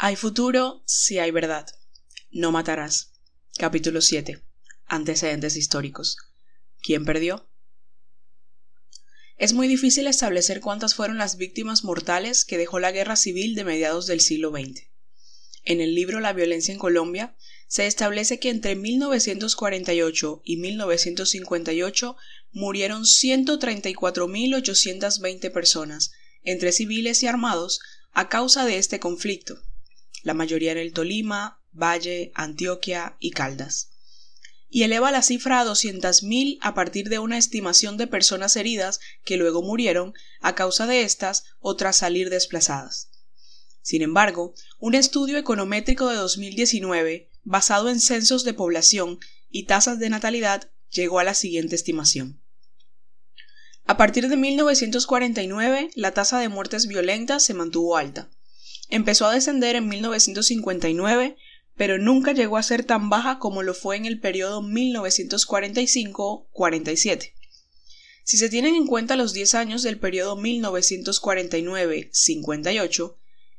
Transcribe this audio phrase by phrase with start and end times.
[0.00, 1.66] Hay futuro si hay verdad.
[2.30, 3.14] No matarás.
[3.58, 4.40] Capítulo 7.
[4.86, 6.18] Antecedentes históricos.
[6.80, 7.50] ¿Quién perdió?
[9.38, 13.64] Es muy difícil establecer cuántas fueron las víctimas mortales que dejó la guerra civil de
[13.64, 14.84] mediados del siglo XX.
[15.64, 17.34] En el libro La violencia en Colombia
[17.66, 22.16] se establece que entre 1948 y 1958
[22.52, 26.12] murieron 134.820 personas,
[26.44, 27.80] entre civiles y armados,
[28.12, 29.60] a causa de este conflicto,
[30.22, 33.90] la mayoría en el Tolima, Valle, Antioquia y Caldas.
[34.70, 39.36] Y eleva la cifra a 200.000 a partir de una estimación de personas heridas que
[39.36, 43.10] luego murieron a causa de estas o tras salir desplazadas.
[43.80, 50.10] Sin embargo, un estudio econométrico de 2019, basado en censos de población y tasas de
[50.10, 52.42] natalidad, llegó a la siguiente estimación.
[53.86, 58.28] A partir de 1949, la tasa de muertes violentas se mantuvo alta.
[58.88, 61.36] Empezó a descender en 1959,
[61.76, 67.34] pero nunca llegó a ser tan baja como lo fue en el periodo 1945-47.
[68.24, 73.16] Si se tienen en cuenta los 10 años del periodo 1949-58,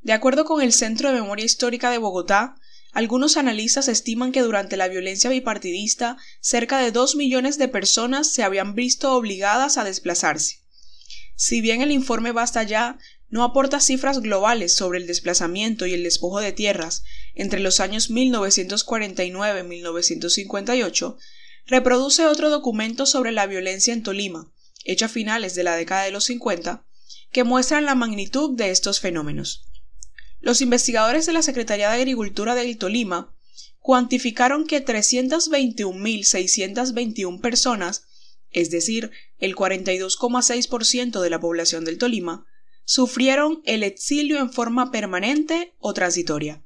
[0.00, 2.54] De acuerdo con el Centro de Memoria Histórica de Bogotá,
[2.92, 8.42] algunos analistas estiman que durante la violencia bipartidista cerca de dos millones de personas se
[8.42, 10.60] habían visto obligadas a desplazarse.
[11.40, 12.98] Si bien el informe Basta Ya
[13.30, 17.04] no aporta cifras globales sobre el desplazamiento y el despojo de tierras
[17.36, 21.16] entre los años 1949 y 1958,
[21.66, 24.50] reproduce otro documento sobre la violencia en Tolima,
[24.84, 26.84] hecho a finales de la década de los 50,
[27.30, 29.68] que muestran la magnitud de estos fenómenos.
[30.40, 33.32] Los investigadores de la Secretaría de Agricultura del Tolima
[33.78, 38.07] cuantificaron que 321.621 personas,
[38.58, 42.44] es decir, el 42,6% de la población del Tolima,
[42.84, 46.64] sufrieron el exilio en forma permanente o transitoria.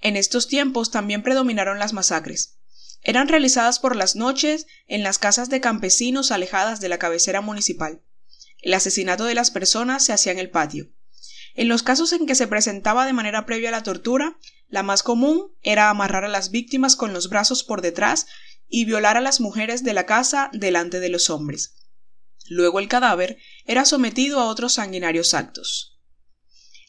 [0.00, 2.58] En estos tiempos también predominaron las masacres.
[3.02, 8.00] Eran realizadas por las noches en las casas de campesinos alejadas de la cabecera municipal.
[8.60, 10.88] El asesinato de las personas se hacía en el patio.
[11.56, 15.52] En los casos en que se presentaba de manera previa la tortura, la más común
[15.62, 18.28] era amarrar a las víctimas con los brazos por detrás
[18.68, 21.74] y violar a las mujeres de la casa delante de los hombres.
[22.48, 25.98] Luego el cadáver era sometido a otros sanguinarios actos.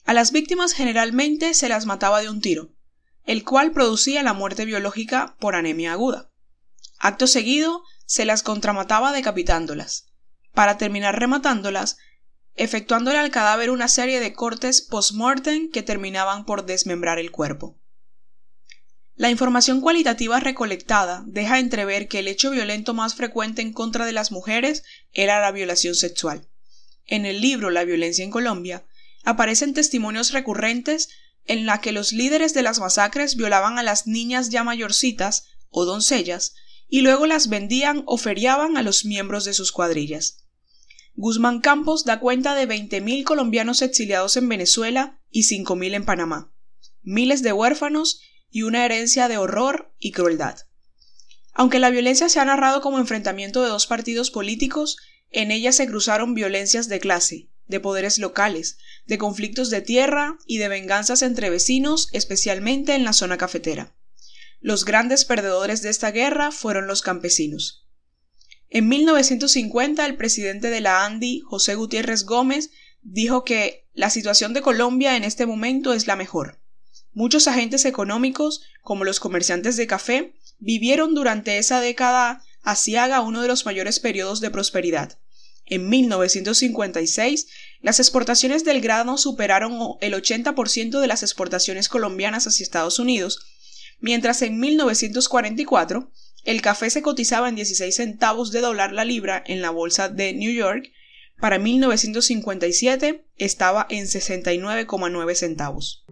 [0.06, 2.74] A las víctimas generalmente se las mataba de un tiro,
[3.26, 6.32] el cual producía la muerte biológica por anemia aguda.
[6.98, 10.08] Acto seguido, se las contramataba decapitándolas.
[10.54, 11.98] Para terminar rematándolas,
[12.56, 17.78] efectuándole al cadáver una serie de cortes post-mortem que terminaban por desmembrar el cuerpo.
[19.18, 24.12] La información cualitativa recolectada deja entrever que el hecho violento más frecuente en contra de
[24.12, 26.48] las mujeres era la violación sexual.
[27.08, 28.86] En el libro La violencia en Colombia
[29.24, 31.10] aparecen testimonios recurrentes
[31.46, 35.86] en la que los líderes de las masacres violaban a las niñas ya mayorcitas o
[35.86, 36.54] doncellas
[36.88, 40.46] y luego las vendían o feriaban a los miembros de sus cuadrillas.
[41.16, 46.54] Guzmán Campos da cuenta de 20.000 colombianos exiliados en Venezuela y 5.000 en Panamá,
[47.02, 48.22] miles de huérfanos
[48.52, 50.60] y una herencia de horror y crueldad.
[51.54, 54.98] Aunque la violencia se ha narrado como enfrentamiento de dos partidos políticos,
[55.32, 60.58] en ella se cruzaron violencias de clase, de poderes locales, de conflictos de tierra y
[60.58, 63.96] de venganzas entre vecinos, especialmente en la zona cafetera.
[64.60, 67.88] Los grandes perdedores de esta guerra fueron los campesinos.
[68.70, 72.72] En 1950, el presidente de la ANDI, José Gutiérrez Gómez,
[73.02, 76.60] dijo que la situación de Colombia en este momento es la mejor.
[77.18, 83.48] Muchos agentes económicos, como los comerciantes de café, vivieron durante esa década asiaga uno de
[83.48, 85.18] los mayores periodos de prosperidad.
[85.66, 87.48] En 1956,
[87.82, 93.40] Las exportaciones del grano superaron el 80% de las exportaciones colombianas hacia Estados Unidos,
[94.00, 96.12] mientras en 1944
[96.44, 100.34] el café se cotizaba en 16 centavos de dólar la libra en la bolsa de
[100.34, 100.92] New York,
[101.40, 106.06] para 1957 estaba en 69,9 centavos.